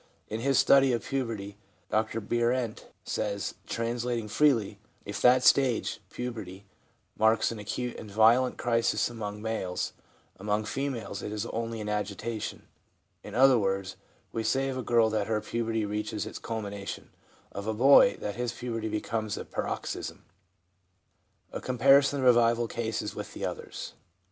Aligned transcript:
In 0.29 0.39
his 0.39 0.57
study 0.57 0.93
of 0.93 1.05
puberty, 1.05 1.57
Dr 1.91 2.21
Bierent 2.21 2.87
says 3.03 3.53
(translating 3.67 4.27
freely),' 4.29 4.79
If 5.11 5.21
that 5.21 5.43
stage 5.43 5.99
(puberty) 6.09 6.65
marks 7.15 7.51
an 7.51 7.59
acute 7.59 7.97
and 7.99 8.09
violent 8.09 8.57
crisis 8.57 9.11
among 9.11 9.43
males, 9.43 9.93
among 10.39 10.65
females 10.65 11.21
it 11.21 11.31
is 11.31 11.45
only 11.45 11.79
an 11.81 11.87
agitation. 11.87 12.63
In 13.23 13.35
other 13.35 13.59
words, 13.59 13.95
we 14.31 14.43
say 14.43 14.69
of 14.69 14.77
a 14.79 14.81
girl 14.81 15.11
that 15.11 15.27
her 15.27 15.39
puberty 15.39 15.85
reaches 15.85 16.25
its 16.25 16.39
culmination; 16.39 17.11
of 17.51 17.67
a 17.67 17.73
boy, 17.75 18.17
that 18.21 18.33
his 18.35 18.53
puberty 18.53 18.89
becomes 18.89 19.37
a 19.37 19.45
paroxysm/ 19.45 20.25
l 21.53 21.59
A 21.59 21.61
Comparison 21.61 22.17
of 22.17 22.23
the 22.23 22.27
Revival 22.27 22.67
Cases 22.67 23.13
with 23.13 23.35
the 23.35 23.45
Others. 23.45 23.93